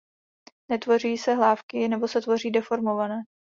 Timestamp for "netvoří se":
0.71-1.33